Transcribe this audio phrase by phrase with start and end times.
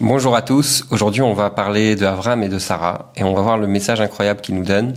[0.00, 0.84] Bonjour à tous.
[0.90, 4.00] Aujourd'hui, on va parler de Avram et de Sarah et on va voir le message
[4.00, 4.94] incroyable qu'ils nous donnent,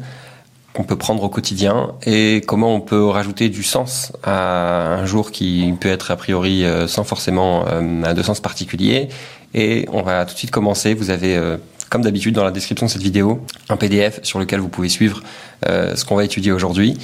[0.73, 5.31] qu'on peut prendre au quotidien et comment on peut rajouter du sens à un jour
[5.31, 9.09] qui peut être a priori euh, sans forcément euh, de sens particulier.
[9.55, 10.93] Et on va tout de suite commencer.
[10.93, 11.57] Vous avez, euh,
[11.89, 15.23] comme d'habitude, dans la description de cette vidéo, un PDF sur lequel vous pouvez suivre
[15.65, 16.99] ce qu'on va étudier aujourd'hui.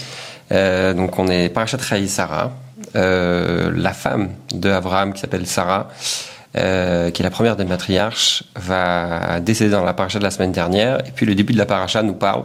[0.52, 2.52] donc, on est Parachat Sarah,
[2.93, 5.89] la femme de Abraham qui s'appelle Sarah.
[6.58, 10.52] Euh, qui est la première des matriarches, va décéder dans la paracha de la semaine
[10.52, 11.00] dernière.
[11.08, 12.44] Et puis le début de la paracha nous parle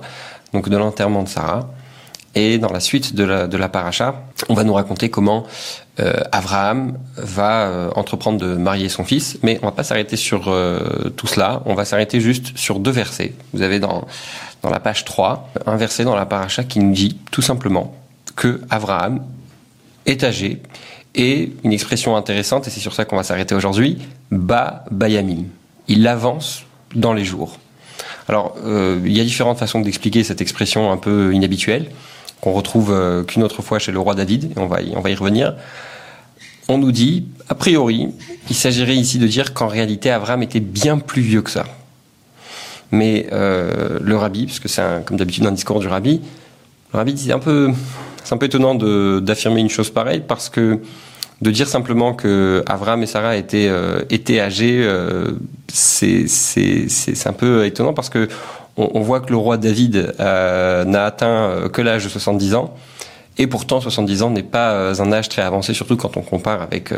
[0.53, 1.69] donc de l'enterrement de Sarah.
[2.35, 5.45] Et dans la suite de la, paracha, on va nous raconter comment
[6.01, 9.39] euh, Abraham va euh, entreprendre de marier son fils.
[9.43, 11.63] Mais on va pas s'arrêter sur euh, tout cela.
[11.67, 13.35] On va s'arrêter juste sur deux versets.
[13.53, 14.07] Vous avez dans,
[14.63, 17.95] dans la page 3 un verset dans la paracha qui nous dit tout simplement
[18.35, 19.23] que Abraham
[20.07, 20.63] est âgé
[21.15, 23.99] et une expression intéressante, et c'est sur ça qu'on va s'arrêter aujourd'hui,
[24.31, 25.45] Ba Bayamim.
[25.89, 27.59] Il avance dans les jours.
[28.29, 31.91] Alors, euh, il y a différentes façons d'expliquer cette expression un peu inhabituelle,
[32.41, 35.01] qu'on retrouve euh, qu'une autre fois chez le roi David, et on va y, on
[35.01, 35.55] va y revenir.
[36.69, 38.09] On nous dit, a priori,
[38.49, 41.67] il s'agirait ici de dire qu'en réalité, Abraham était bien plus vieux que ça.
[42.91, 46.21] Mais euh, le rabbi, puisque c'est comme d'habitude un discours du rabbi,
[46.93, 47.73] le rabbi dit un peu
[48.25, 50.81] c'est un peu étonnant d'affirmer une chose pareille parce que
[51.41, 55.33] de dire simplement que Avram et Sarah étaient, euh, étaient âgés, euh,
[55.69, 58.29] c'est un peu étonnant parce que
[58.77, 62.55] on, on voit que le roi David euh, n'a atteint euh, que l'âge de 70
[62.55, 62.75] ans.
[63.39, 66.63] Et pourtant, 70 ans n'est pas euh, un âge très avancé, surtout quand on compare
[66.63, 66.93] avec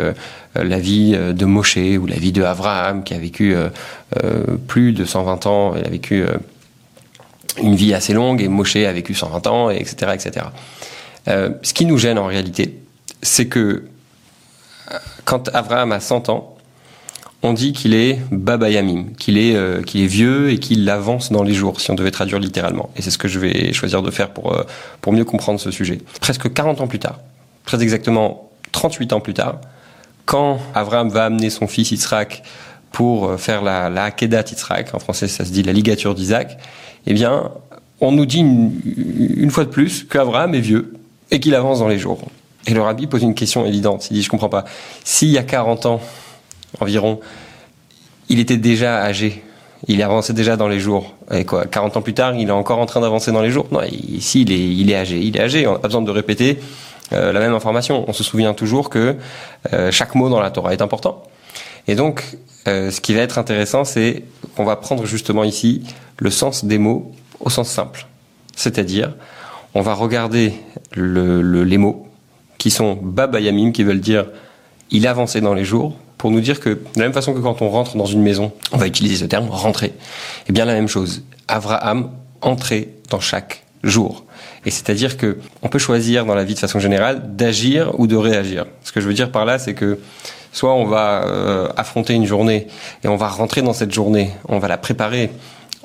[0.55, 3.55] la vie de Moshe ou la vie de Abraham, qui a vécu
[4.67, 5.75] plus de 120 ans.
[5.77, 6.25] Il a vécu
[7.63, 10.47] une vie assez longue, et Moshe a vécu 120 ans, etc., etc.
[11.29, 12.79] Euh, ce qui nous gêne en réalité,
[13.23, 13.85] c'est que
[14.93, 16.57] euh, quand Abraham a 100 ans,
[17.43, 21.43] on dit qu'il est babayamim, qu'il est, euh, qu'il est vieux et qu'il avance dans
[21.43, 22.91] les jours, si on devait traduire littéralement.
[22.97, 24.57] Et c'est ce que je vais choisir de faire pour,
[25.01, 25.99] pour mieux comprendre ce sujet.
[26.21, 27.21] Presque 40 ans plus tard,
[27.67, 29.61] très exactement 38 ans plus tard,
[30.25, 32.43] quand Abraham va amener son fils Yitzhak
[32.93, 36.57] pour faire la, la Akedat Yitzhak, en français ça se dit la ligature d'Isaac,
[37.07, 37.51] eh bien,
[38.01, 38.73] on nous dit une,
[39.37, 40.95] une fois de plus qu'Abraham est vieux
[41.31, 42.21] et qu'il avance dans les jours.
[42.67, 44.09] Et le rabbi pose une question évidente.
[44.11, 44.65] Il dit, je comprends pas.
[45.05, 46.01] S'il y a 40 ans
[46.81, 47.21] environ,
[48.29, 49.43] il était déjà âgé,
[49.87, 51.15] il avançait déjà dans les jours.
[51.31, 53.67] Et quoi, 40 ans plus tard, il est encore en train d'avancer dans les jours?
[53.71, 55.19] Non, ici, il est, âgé.
[55.21, 56.59] Il est âgé, on n'a besoin de répéter
[57.13, 58.05] euh, la même information.
[58.09, 59.17] On se souvient toujours que
[59.73, 61.23] euh, chaque mot dans la Torah est important.
[61.87, 62.25] Et donc,
[62.67, 64.23] euh, ce qui va être intéressant, c'est
[64.57, 65.83] qu'on va prendre justement ici
[66.17, 68.07] le sens des mots au sens simple.
[68.57, 69.15] C'est-à-dire,
[69.75, 70.55] on va regarder
[70.95, 72.07] le, les mots
[72.59, 74.27] qui sont Babayamim, qui veulent dire
[74.91, 77.61] il avançait dans les jours, pour nous dire que de la même façon que quand
[77.63, 79.89] on rentre dans une maison, on va utiliser ce terme, rentrer.
[79.89, 79.93] Et
[80.49, 81.23] eh bien la même chose.
[81.49, 84.25] Abraham entrait dans chaque jour.
[84.65, 88.17] Et c'est-à-dire que on peut choisir dans la vie de façon générale d'agir ou de
[88.17, 88.67] réagir.
[88.83, 89.99] Ce que je veux dire par là, c'est que
[90.53, 92.69] soit on va euh, affronter une journée
[93.03, 95.31] et on va rentrer dans cette journée, on va la préparer,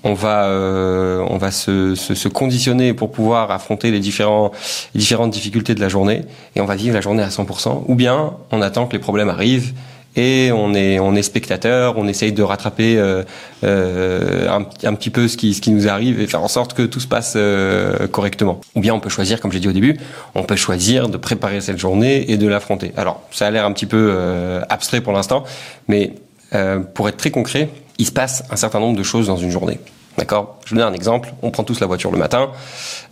[0.04, 4.52] on va euh, on va se, se, se, conditionner pour pouvoir affronter les différents
[4.94, 6.24] les différentes difficultés de la journée
[6.56, 9.30] et on va vivre la journée à 100% ou bien on attend que les problèmes
[9.30, 9.74] arrivent
[10.16, 13.24] et on est on est spectateur, on essaye de rattraper euh,
[13.64, 16.74] euh, un, un, petit peu ce qui ce qui nous arrive et faire en sorte
[16.74, 18.60] que tout se passe euh, correctement.
[18.76, 19.98] Ou bien on peut choisir, comme j'ai dit au début,
[20.36, 22.92] on peut choisir de préparer cette journée et de l'affronter.
[22.98, 25.44] Alors ça a l'air un petit peu euh, abstrait pour l'instant,
[25.88, 26.14] mais
[26.54, 29.52] euh, pour être très concret, il se passe un certain nombre de choses dans une
[29.52, 29.80] journée.
[30.18, 30.58] D'accord?
[30.66, 31.34] Je vous donne un exemple.
[31.44, 32.50] On prend tous la voiture le matin,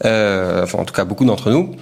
[0.03, 1.75] euh, enfin en tout cas beaucoup d'entre nous.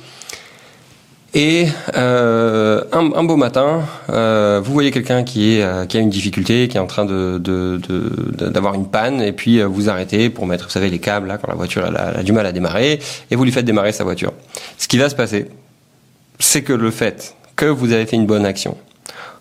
[1.34, 1.68] Et
[1.98, 6.78] euh, un, beau matin, euh, vous voyez quelqu'un qui, euh, qui a une difficulté, qui
[6.78, 10.46] est en train de, d'avoir de, de, une panne, et puis euh, vous arrêtez pour
[10.46, 13.00] mettre, vous savez, les câbles là quand la voiture a, a, du mal à démarrer,
[13.30, 14.32] et vous lui faites démarrer sa voiture.
[14.78, 15.48] Ce qui va se passer,
[16.40, 18.78] c'est que le fait que vous avez fait une bonne action,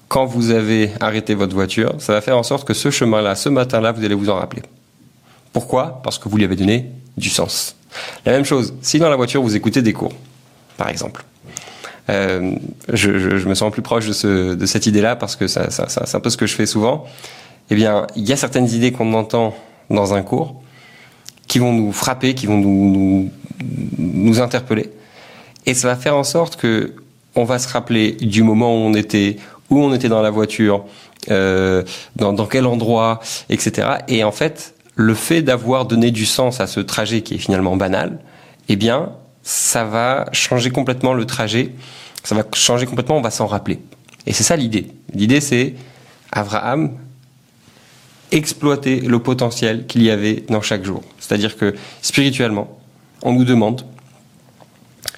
[0.09, 3.49] quand vous avez arrêté votre voiture, ça va faire en sorte que ce chemin-là, ce
[3.49, 4.63] matin-là, vous allez vous en rappeler.
[5.53, 6.01] Pourquoi?
[6.03, 7.77] Parce que vous lui avez donné du sens.
[8.27, 10.13] La même chose, si dans la voiture vous écoutez des cours,
[10.77, 11.25] par exemple,
[12.11, 12.57] euh,
[12.93, 16.31] je, me sens plus proche de, ce, de cette idée-là parce que c'est un peu
[16.31, 17.07] ce que je fais souvent.
[17.71, 19.57] Eh bien, il y a certaines idées qu'on entend
[19.89, 20.61] dans un cours
[21.47, 23.31] qui vont nous frapper, qui vont nous, nous,
[23.99, 24.91] nous interpeller.
[25.67, 26.95] Et ça va faire en sorte que
[27.37, 29.37] on va se rappeler du moment où on était,
[29.71, 30.85] où on était dans la voiture,
[31.31, 31.83] euh,
[32.17, 33.89] dans, dans, quel endroit, etc.
[34.09, 37.77] Et en fait, le fait d'avoir donné du sens à ce trajet qui est finalement
[37.77, 38.19] banal,
[38.69, 39.13] eh bien,
[39.43, 41.73] ça va changer complètement le trajet.
[42.23, 43.19] Ça va changer complètement.
[43.19, 43.81] On va s'en rappeler.
[44.27, 44.89] Et c'est ça l'idée.
[45.13, 45.75] L'idée, c'est
[46.33, 46.99] Abraham
[48.33, 51.03] exploiter le potentiel qu'il y avait dans chaque jour.
[51.21, 52.79] C'est-à-dire que spirituellement,
[53.23, 53.83] on nous demande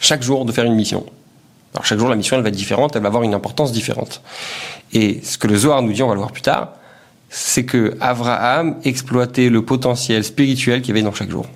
[0.00, 1.06] chaque jour de faire une mission.
[1.76, 4.22] Alors chaque jour, la mission, elle va être différente, elle va avoir une importance différente.
[4.92, 6.72] Et ce que le Zohar nous dit, on va le voir plus tard,
[7.28, 11.46] c'est que Abraham exploitait le potentiel spirituel qu'il y avait dans chaque jour.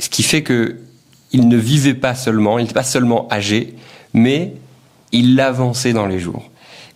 [0.00, 0.76] Ce qui fait que
[1.30, 3.74] il ne vivait pas seulement, il n'était pas seulement âgé,
[4.14, 4.54] mais
[5.12, 6.50] il avançait dans les jours.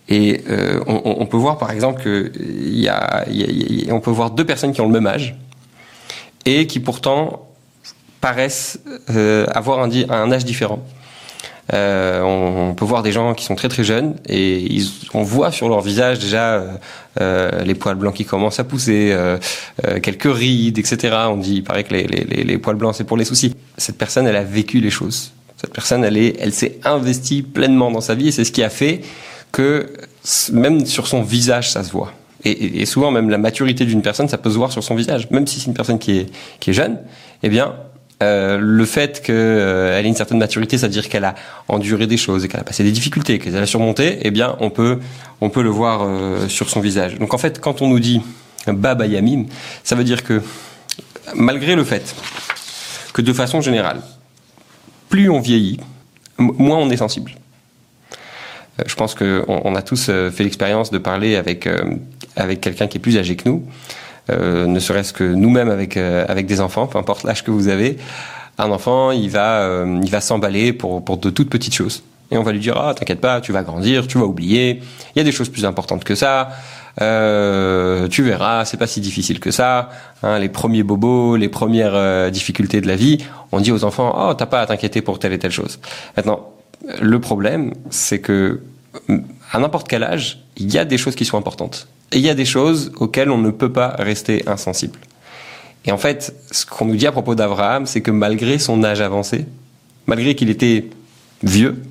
[0.07, 3.25] Et euh, on, peut voir par exemple que y a,
[3.91, 5.35] on peut voir deux personnes qui ont le même âge
[6.45, 7.47] et qui pourtant
[8.19, 8.79] paraissent
[9.11, 10.79] euh, avoir un, un, âge différent.
[11.73, 15.51] Euh, on, peut voir des gens qui sont très très jeunes et ils, on voit
[15.51, 16.63] sur leur visage déjà
[17.21, 19.15] euh, les poils blancs qui commencent à pousser,
[20.01, 21.15] quelques rides, etc.
[21.29, 23.55] On dit, il paraît que les, les, les poils blancs c'est pour les soucis.
[23.77, 25.31] Cette personne, elle a vécu les choses.
[25.57, 28.63] Cette personne, elle est, elle s'est investie pleinement dans sa vie et c'est ce qui
[28.63, 29.01] a fait
[29.51, 29.91] que
[30.53, 32.13] même sur son visage, ça se voit.
[32.45, 35.29] Et, et souvent, même la maturité d'une personne, ça peut se voir sur son visage.
[35.31, 36.97] Même si c'est une personne qui est, qui est jeune,
[37.43, 37.75] eh bien,
[38.21, 41.35] euh, le fait qu'elle euh, ait une certaine maturité, c'est-à-dire qu'elle a
[41.69, 44.69] enduré des choses et qu'elle a passé des difficultés, qu'elle a surmonté, eh bien, on
[44.69, 44.99] peut,
[45.39, 47.17] on peut le voir euh, sur son visage.
[47.17, 48.21] Donc en fait, quand on nous dit
[48.67, 49.45] Baba Yamim,
[49.85, 50.41] ça veut dire que
[51.33, 52.13] malgré le fait
[53.13, 54.01] que de façon générale,
[55.07, 55.79] plus on vieillit,
[56.37, 57.31] moins on est sensible.
[58.79, 61.69] Euh, je pense qu'on on a tous fait l'expérience de parler avec,
[62.35, 63.63] avec quelqu'un qui est plus âgé que nous.
[64.29, 67.67] Euh, ne serait-ce que nous-mêmes avec euh, avec des enfants, peu importe l'âge que vous
[67.67, 67.97] avez.
[68.57, 72.03] Un enfant, il va euh, il va s'emballer pour pour de toutes petites choses.
[72.31, 74.81] Et on va lui dire ah t'inquiète pas, tu vas grandir, tu vas oublier.
[75.15, 76.49] Il y a des choses plus importantes que ça.
[77.01, 79.89] Euh, tu verras, c'est pas si difficile que ça.
[80.21, 83.19] Hein, les premiers bobos, les premières difficultés de la vie,
[83.51, 85.79] on dit aux enfants oh t'as pas à t'inquiéter pour telle et telle chose.
[86.17, 86.49] Maintenant,
[87.01, 88.61] le problème, c'est que
[89.51, 91.87] à n'importe quel âge, il y a des choses qui sont importantes.
[92.11, 94.99] Et il y a des choses auxquelles on ne peut pas rester insensible.
[95.85, 99.01] Et en fait, ce qu'on nous dit à propos d'Abraham, c'est que malgré son âge
[99.01, 99.45] avancé,
[100.07, 100.89] malgré qu'il était
[101.43, 101.81] vieux,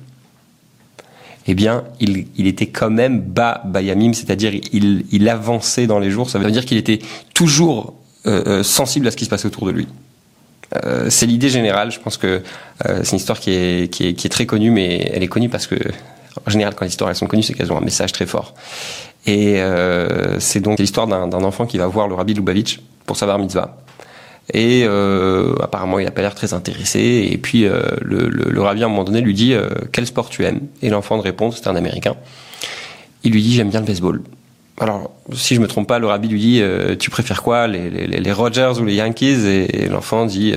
[1.47, 6.29] eh bien, il, était quand même bas bayamim, c'est-à-dire il, avançait dans les jours.
[6.29, 6.99] Ça veut dire qu'il était
[7.33, 7.95] toujours
[8.27, 9.87] euh, euh, sensible à ce qui se passait autour de lui.
[10.85, 11.91] Euh, c'est l'idée générale.
[11.91, 12.43] Je pense que
[12.85, 15.75] c'est une histoire qui est très connue, mais elle est connue parce que,
[16.45, 18.53] en général, quand les histoires elles sont connues, c'est qu'elles ont un message très fort.
[19.25, 23.25] Et euh, c'est donc l'histoire d'un enfant qui va voir le rabbi Lubavitch pour sa
[23.25, 23.77] bar mitzvah.
[24.53, 27.27] Et euh, apparemment, il n'a pas l'air très intéressé.
[27.31, 30.07] Et puis, euh, le, le, le, rabbi, à un moment donné, lui dit euh, Quel
[30.07, 30.61] sport tu aimes?
[30.81, 32.15] Et l'enfant répond C'est un Américain.
[33.23, 34.21] Il lui dit J'aime bien le baseball.
[34.79, 37.89] Alors, si je me trompe pas, le rabbi lui dit euh, Tu préfères quoi les,
[37.89, 39.45] les, les, Rogers ou les Yankees?
[39.45, 40.55] Et, et l'enfant dit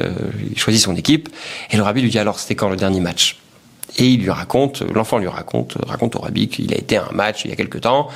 [0.51, 1.29] Il choisit son équipe.
[1.71, 3.42] Et le rabbi lui dit Alors, c'était quand le dernier match?
[3.99, 7.13] Et il lui raconte, l'enfant lui raconte, raconte au rabbi qu'il a été à un
[7.13, 8.09] match il y a quelque temps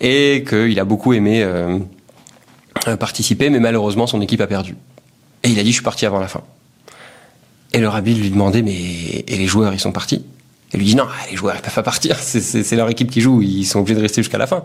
[0.00, 1.78] et qu'il a beaucoup aimé euh,
[2.98, 4.76] participer, mais malheureusement son équipe a perdu.
[5.42, 6.42] Et il a dit je suis parti avant la fin.
[7.72, 10.24] Et le rabbi lui demandait mais et les joueurs ils sont partis?
[10.72, 13.40] Et lui dit non les joueurs ils peuvent pas partir, c'est leur équipe qui joue,
[13.40, 14.62] ils sont obligés de rester jusqu'à la fin.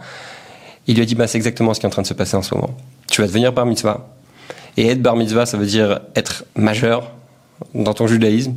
[0.88, 2.36] Il lui a dit bah c'est exactement ce qui est en train de se passer
[2.36, 2.76] en ce moment.
[3.10, 4.10] Tu vas devenir bar mitzvah
[4.76, 7.12] et être bar mitzvah ça veut dire être majeur
[7.74, 8.56] dans ton judaïsme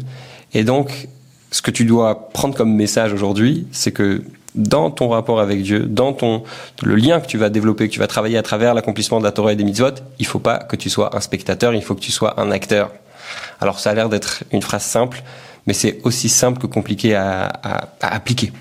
[0.53, 1.09] et donc
[1.51, 4.23] ce que tu dois prendre comme message aujourd'hui, c'est que
[4.55, 6.43] dans ton rapport avec Dieu, dans ton
[6.83, 9.33] le lien que tu vas développer, que tu vas travailler à travers l'accomplissement de la
[9.33, 12.01] Torah et des mitzvot, il faut pas que tu sois un spectateur, il faut que
[12.01, 12.91] tu sois un acteur.
[13.61, 15.23] Alors ça a l'air d'être une phrase simple,
[15.67, 18.53] mais c'est aussi simple que compliqué à, à, à appliquer.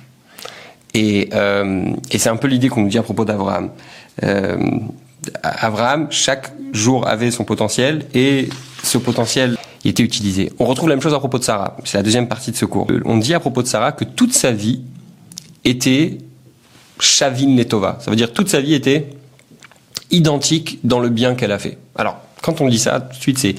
[0.94, 3.70] Et, euh, et c'est un peu l'idée qu'on nous dit à propos d'Abraham.
[4.24, 4.58] Euh,
[5.44, 8.50] Abraham, chaque jour avait son potentiel et
[8.84, 10.52] ce potentiel était utilisé.
[10.60, 11.78] On retrouve la même chose à propos de Sarah.
[11.86, 12.88] C'est la deuxième partie de ce cours.
[13.06, 14.82] On dit à propos de Sarah que toute sa vie
[15.64, 16.18] était
[17.00, 17.98] Shavin Netova.
[18.02, 19.10] Ça veut dire toute sa vie était
[20.12, 21.78] identique dans le bien qu'elle a fait.
[21.96, 23.56] Alors, quand on dit ça, tout de suite, c'est,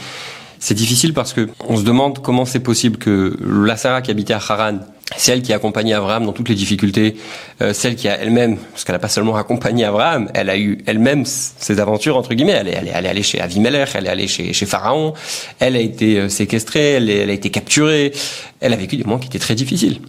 [0.58, 4.34] c'est difficile parce que on se demande comment c'est possible que la Sarah qui habitait
[4.34, 4.80] à Haran,
[5.16, 7.16] celle qui a accompagné Abraham dans toutes les difficultés,
[7.62, 10.78] euh, celle qui a elle-même, parce qu'elle n'a pas seulement accompagné Abraham, elle a eu
[10.86, 12.52] elle-même ses aventures entre guillemets.
[12.52, 15.14] Elle est, elle est, elle est allée chez Avimelech, elle est allée chez, chez Pharaon,
[15.58, 18.12] elle a été euh, séquestrée, elle, elle, a été capturée,
[18.60, 20.00] elle a vécu des moments qui étaient très difficiles.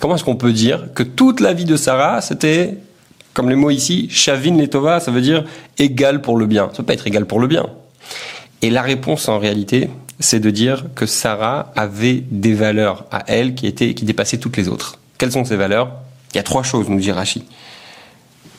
[0.00, 2.74] Comment est-ce qu'on peut dire que toute la vie de Sarah, c'était,
[3.34, 5.44] comme les mots ici, Shavin Letova, ça veut dire
[5.78, 6.68] égal pour le bien.
[6.70, 7.66] Ça peut pas être égal pour le bien.
[8.62, 13.54] Et la réponse en réalité, c'est de dire que Sarah avait des valeurs à elle
[13.54, 14.98] qui étaient qui dépassaient toutes les autres.
[15.18, 15.90] Quelles sont ces valeurs?
[16.32, 17.42] Il y a trois choses, nous dit Rachid.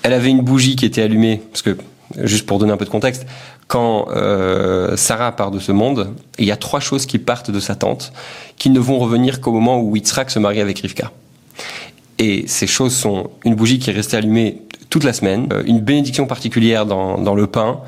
[0.03, 1.77] Elle avait une bougie qui était allumée, parce que
[2.23, 3.25] juste pour donner un peu de contexte,
[3.67, 7.59] quand euh, Sarah part de ce monde, il y a trois choses qui partent de
[7.59, 8.13] sa tente,
[8.57, 11.11] qui ne vont revenir qu'au moment où Yitzhak se marie avec Rivka.
[12.19, 16.25] Et ces choses sont une bougie qui est restée allumée toute la semaine, une bénédiction
[16.25, 17.81] particulière dans, dans le pain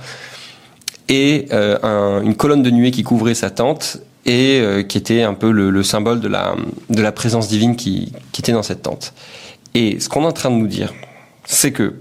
[1.09, 5.83] et une colonne de nuée qui couvrait sa tente et qui était un peu le,
[5.83, 6.55] symbole de la,
[6.89, 9.13] de la présence divine qui, qui était dans cette tente.
[9.73, 10.93] Et ce qu'on est en train de nous dire,
[11.45, 11.95] c'est que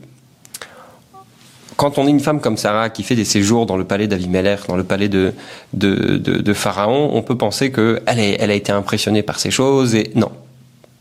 [1.78, 4.66] quand on est une femme comme Sarah qui fait des séjours dans le palais d'Avimelech,
[4.66, 5.32] dans le palais de,
[5.72, 9.94] de, Pharaon, on peut penser qu'elle elle a été impressionnée par ces choses.
[9.94, 10.32] Et non.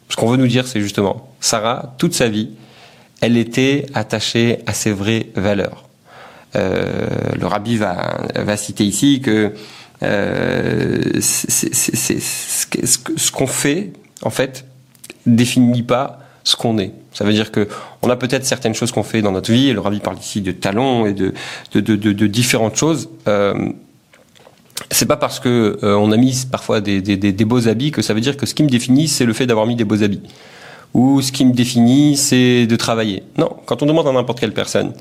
[0.10, 2.52] Ce qu'on veut nous dire, c'est justement, Sarah, toute sa vie,
[3.22, 5.87] elle était attachée à ses vraies valeurs.
[6.56, 7.08] Euh,
[7.40, 9.54] le rabbi va, va citer ici que
[10.04, 14.66] euh, ce qu'on fait, en fait,
[15.26, 16.92] définit pas ce qu'on est.
[17.14, 17.68] Ça veut dire que
[18.02, 20.42] on a peut-être certaines choses qu'on fait dans notre vie, et le rabbi parle ici
[20.42, 21.34] de talons et de,
[21.74, 23.10] de, de, de, différentes choses.
[23.28, 23.70] Euh,
[24.92, 28.02] c'est pas parce que euh, on a mis parfois des, des, des, beaux habits que
[28.02, 30.04] ça veut dire que ce qui me définit, c'est le fait d'avoir mis des beaux
[30.04, 30.22] habits.
[30.94, 33.24] Ou ce qui me définit, c'est de travailler.
[33.38, 34.94] Non, quand on demande à n'importe quelle personne,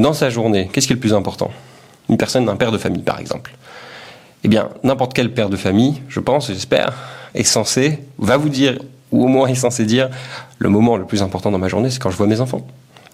[0.00, 1.50] dans sa journée, qu'est-ce qui est le plus important?
[2.08, 3.52] Une personne, un père de famille, par exemple.
[4.42, 6.94] Eh bien, n'importe quel père de famille, je pense, j'espère,
[7.34, 8.78] est censé, va vous dire
[9.12, 10.08] ou au moins est censé dire
[10.58, 12.66] le moment le plus important dans ma journée, c'est quand je vois mes enfants.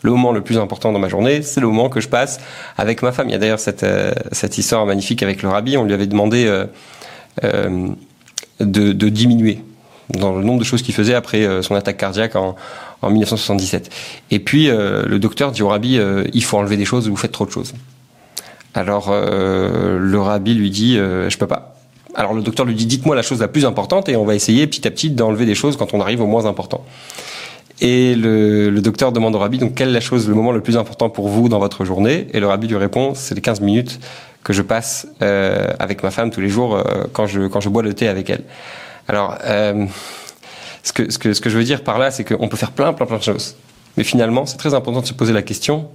[0.02, 2.38] Le moment le plus important dans ma journée, c'est le moment que je passe
[2.76, 3.28] avec ma femme.
[3.28, 4.12] Il y a d'ailleurs cette, euh,
[4.57, 5.76] histoire magnifique avec le rabbi.
[5.76, 6.66] On lui avait demandé euh,
[7.45, 7.88] euh,
[8.61, 9.62] de, de, diminuer
[10.11, 12.55] dans le nombre de choses qu'il faisait après son attaque cardiaque en,
[13.03, 13.91] en 1977.
[14.31, 16.00] Et puis le docteur dit au rabbi,
[16.33, 17.75] il faut enlever des choses, vous faites trop de choses.
[18.75, 21.76] Alors le rabbi lui dit, je peux pas.
[22.17, 24.67] Alors le docteur lui dit dites-moi la chose la plus importante et on va essayer
[24.67, 26.85] petit à petit d'enlever des choses quand on arrive au moins important.
[27.83, 30.79] Et le, docteur demande au rabbi donc quelle est la chose, le moment le plus
[30.79, 32.26] important pour vous dans votre journée?
[32.33, 34.00] Et le rabbi lui répond c'est les 15 minutes
[34.43, 37.69] que je passe euh, avec ma femme tous les jours euh, quand je quand je
[37.69, 38.45] bois le thé avec elle.
[39.09, 39.85] Alors euh,
[40.87, 42.71] ce que ce que ce que je veux dire par là c'est qu'on peut faire
[42.71, 43.57] plein plein plein de choses,
[43.97, 45.88] mais finalement c'est très important de se poser la question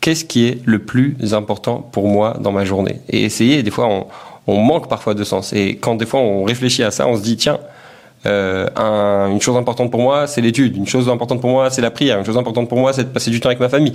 [0.00, 3.00] qu'est-ce qui est le plus important pour moi dans ma journée?
[3.08, 4.06] Et essayer des fois on
[4.46, 5.52] on manque parfois de sens.
[5.52, 7.58] Et quand des fois on réfléchit à ça, on se dit tiens,
[8.26, 10.76] euh, une chose importante pour moi, c'est l'étude.
[10.76, 12.18] Une chose importante pour moi, c'est la prière.
[12.18, 13.92] Une chose importante pour moi, c'est de passer du temps avec ma famille.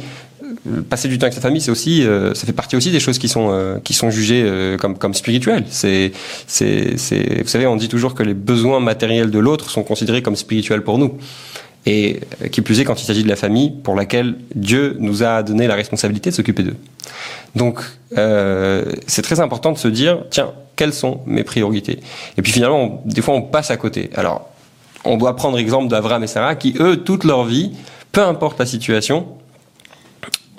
[0.68, 3.00] Euh, passer du temps avec sa famille, c'est aussi, euh, ça fait partie aussi des
[3.00, 5.66] choses qui sont qui sont jugées comme comme spirituelles.
[5.70, 6.12] C'est
[6.48, 10.22] c'est c'est, vous savez, on dit toujours que les besoins matériels de l'autre sont considérés
[10.22, 11.18] comme spirituels pour nous.
[11.88, 12.20] Et
[12.52, 15.66] qui plus est quand il s'agit de la famille pour laquelle Dieu nous a donné
[15.66, 16.76] la responsabilité de s'occuper d'eux.
[17.56, 17.82] Donc
[19.08, 22.00] c'est très important de se dire, tiens, quelles sont mes priorités
[22.40, 24.10] Et puis finalement, des fois on passe à côté.
[24.16, 24.50] Alors,
[25.06, 27.74] on doit prendre exemple d'Avram et Sarah qui, eux, toute leur vie,
[28.12, 29.28] peu importe la situation,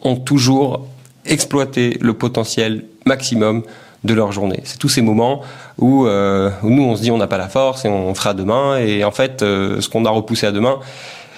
[0.05, 0.87] ont toujours
[1.25, 3.65] exploité le potentiel maximum
[4.05, 4.61] de leur journée.
[4.63, 5.41] C'est tous ces moments
[5.77, 8.79] où, euh, nous on se dit on n'a pas la force et on fera demain
[8.79, 10.79] et en fait euh, ce qu'on a repoussé à demain,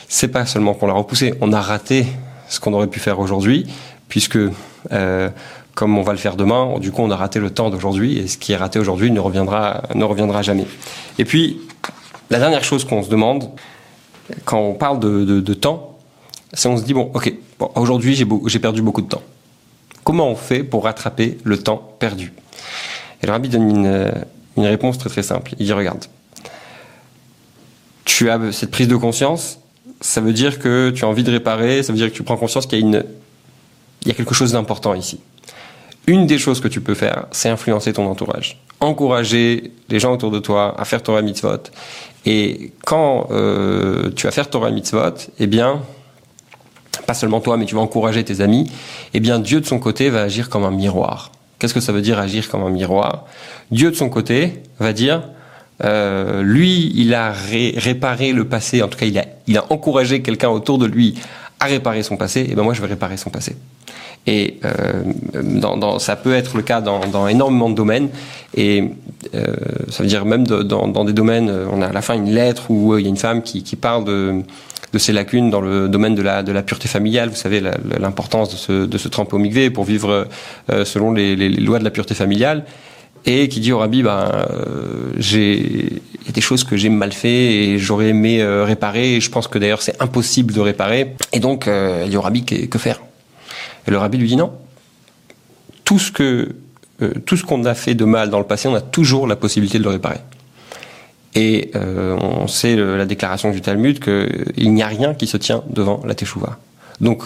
[0.08, 2.04] c'est pas seulement qu'on l'a repoussé, on a raté
[2.50, 3.66] ce qu'on aurait pu faire aujourd'hui
[4.10, 4.36] puisque
[4.92, 5.30] euh,
[5.74, 8.28] comme on va le faire demain, du coup on a raté le temps d'aujourd'hui et
[8.28, 10.66] ce qui est raté aujourd'hui ne reviendra ne reviendra jamais.
[11.18, 11.60] Et puis
[12.30, 13.50] la dernière chose qu'on se demande
[14.44, 15.98] quand on parle de, temps,
[16.52, 17.32] c'est on se dit bon ok
[17.74, 19.22] aujourd'hui j'ai perdu beaucoup de temps.
[20.04, 22.32] Comment on fait pour rattraper le temps perdu?
[23.22, 24.12] Et le rabbi donne une,
[24.56, 25.54] une réponse très très simple.
[25.58, 26.04] Il dit regarde,
[28.04, 29.58] tu as cette prise de conscience,
[30.00, 32.36] ça veut dire que tu as envie de réparer, ça veut dire que tu prends
[32.36, 33.04] conscience qu'il y a une,
[34.02, 35.18] il y a quelque chose d'important ici.
[36.06, 40.30] Une des choses que tu peux faire, c'est influencer ton entourage, encourager les gens autour
[40.30, 41.70] de toi à faire Torah mitzvot.
[42.26, 45.80] Et quand euh, tu vas faire Torah mitzvot, eh bien,
[47.06, 48.70] pas seulement toi, mais tu vas encourager tes amis.
[49.14, 51.32] Eh bien, Dieu de son côté va agir comme un miroir.
[51.58, 53.24] Qu'est-ce que ça veut dire agir comme un miroir?
[53.70, 55.22] Dieu de son côté va dire,
[55.82, 60.22] euh, lui, il a réparé le passé, en tout cas, il a, il a encouragé
[60.22, 61.14] quelqu'un autour de lui
[61.64, 63.56] à réparer son passé, et ben moi, je vais réparer son passé.
[64.26, 68.08] Et euh, ça peut être le cas dans, énormément de domaines.
[68.56, 68.84] Et
[69.34, 69.44] euh,
[69.90, 72.94] ça veut dire même dans, des domaines, on a à la fin une lettre où
[72.94, 76.22] euh, il y a une femme qui, parle de ces lacunes dans le domaine de
[76.22, 77.28] la, pureté familiale.
[77.28, 77.60] Vous savez
[78.00, 80.26] l'importance de se, de tremper au migvé pour vivre
[80.84, 82.64] selon les, lois de la pureté familiale.
[83.26, 86.02] Et qui dit au rabbi, ben, euh, j'ai
[86.32, 89.16] des choses que j'ai mal fait et j'aurais aimé euh, réparer.
[89.16, 91.14] Et je pense que d'ailleurs c'est impossible de réparer.
[91.32, 93.00] Et donc, il dit au rabbi, que, que faire?
[93.86, 94.52] Et le rabbi lui dit non.
[95.84, 96.54] Tout ce que
[97.26, 99.78] tout ce qu'on a fait de mal dans le passé, on a toujours la possibilité
[99.78, 100.20] de le réparer.
[101.34, 105.64] Et euh, on sait la déclaration du Talmud qu'il n'y a rien qui se tient
[105.68, 106.58] devant la Teshuvah.
[107.00, 107.24] Donc,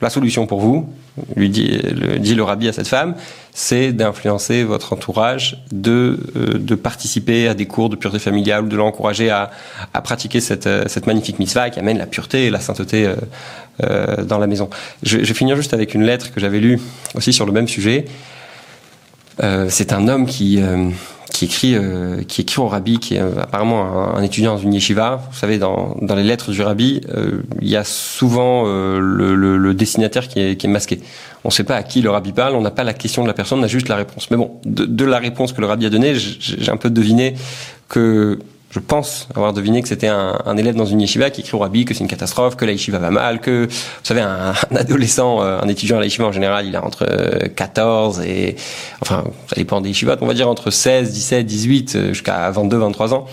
[0.00, 0.88] la solution pour vous,
[1.36, 3.14] lui dit le, dit le rabbi à cette femme,
[3.52, 8.76] c'est d'influencer votre entourage, de, euh, de participer à des cours de pureté familiale, de
[8.76, 9.50] l'encourager à,
[9.92, 13.16] à pratiquer cette, euh, cette magnifique mitzvah qui amène la pureté et la sainteté euh,
[13.82, 14.70] euh dans la maison.
[15.02, 16.80] Je, je vais finir juste avec une lettre que j'avais lue
[17.14, 18.06] aussi sur le même sujet.
[19.42, 20.60] Euh, c'est un homme qui
[21.40, 24.74] qui écrit, euh, qui écrit au rabbi, qui est euh, apparemment un, étudiant dans une
[24.74, 25.22] yeshiva.
[25.30, 29.56] Vous savez, dans, dans les lettres du rabbi, euh, il y a souvent le, le,
[29.56, 31.00] le, destinataire qui est, qui est masqué.
[31.44, 33.26] On ne sait pas à qui le rabbi parle, on n'a pas la question de
[33.26, 34.30] la personne, on a juste la réponse.
[34.30, 37.36] Mais bon, de, de la réponse que le rabbi a donnée, j'ai un peu deviné
[37.88, 38.38] que
[38.70, 41.58] je pense avoir deviné que c'était un, un, élève dans une yeshiva qui écrit au
[41.58, 44.76] rabbi que c'est une catastrophe, que la yeshiva va mal, que, vous savez, un, un
[44.76, 47.06] adolescent, euh, un étudiant à la yeshiva en général, il a entre
[47.56, 48.56] 14 et,
[49.00, 53.14] enfin, ça dépend des yeshivas, on va dire entre 16, 17, 18, jusqu'à 22, 23
[53.14, 53.26] ans.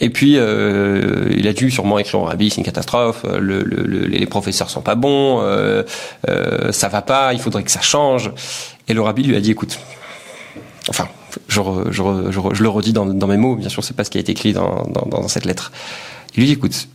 [0.00, 3.82] Et puis, euh, il a dû sûrement écrire au rabbi, c'est une catastrophe, le, le,
[4.06, 5.82] les professeurs sont pas bons, euh,
[6.28, 8.30] euh, ça va pas, il faudrait que ça change.
[8.88, 9.78] Et le rabbi lui a dit, écoute,
[10.88, 11.08] enfin,
[11.48, 14.52] je, le redis dans, mes mots, bien sûr, c'est pas ce qui a été écrit
[14.52, 15.72] dans, cette lettre.
[16.34, 16.88] Il lui dit, écoute,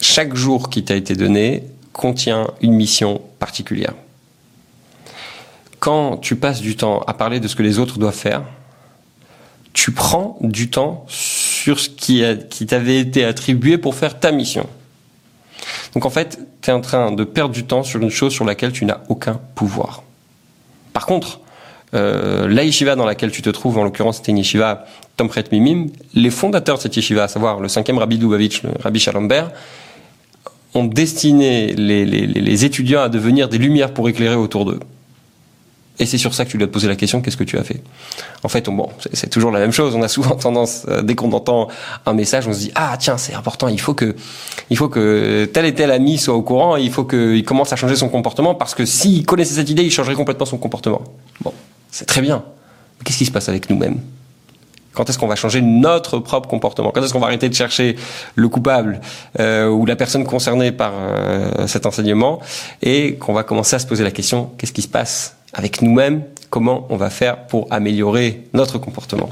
[0.00, 3.94] chaque jour qui t'a été donné contient une mission particulière.
[5.78, 8.42] Quand tu passes du temps à parler de ce que les autres doivent faire,
[9.72, 14.68] tu prends du temps sur ce qui, qui t'avait été attribué pour faire ta mission.
[15.94, 18.44] Donc en fait, tu es en train de perdre du temps sur une chose sur
[18.44, 20.02] laquelle tu n'as aucun pouvoir.
[20.92, 21.40] Par contre,
[21.94, 24.84] euh, la yeshiva dans laquelle tu te trouves, en l'occurrence c'était une yeshiva
[25.16, 29.00] Tomchet Mimim, les fondateurs de cette yeshiva, à savoir le cinquième Rabbi Lubavitch, le Rabbi
[29.00, 29.44] Shalomber,
[30.74, 34.78] ont destiné les, les, les, étudiants à devenir des lumières pour éclairer autour d'eux.
[35.98, 37.64] Et c'est sur ça que tu dois te poser la question, qu'est-ce que tu as
[37.64, 37.82] fait?
[38.42, 39.94] En fait, bon, c'est toujours la même chose.
[39.94, 41.68] On a souvent tendance, euh, dès qu'on entend
[42.06, 44.16] un message, on se dit ah tiens c'est important, il faut que,
[44.70, 47.76] il faut que tel et tel ami soit au courant, il faut qu'il commence à
[47.76, 51.02] changer son comportement parce que s'il connaissait cette idée, il changerait complètement son comportement.
[51.42, 51.52] Bon,
[51.90, 52.44] c'est très bien.
[52.98, 54.00] Mais qu'est-ce qui se passe avec nous-mêmes?
[54.92, 56.90] Quand est-ce qu'on va changer notre propre comportement?
[56.90, 57.96] Quand est-ce qu'on va arrêter de chercher
[58.34, 59.00] le coupable
[59.38, 62.40] euh, ou la personne concernée par euh, cet enseignement?
[62.82, 66.24] Et qu'on va commencer à se poser la question qu'est-ce qui se passe avec nous-mêmes?
[66.50, 69.28] Comment on va faire pour améliorer notre comportement?